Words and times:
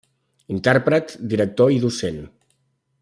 Intèrpret, 0.53 1.13
director 1.33 1.75
i 1.77 1.79
docent. 1.85 2.21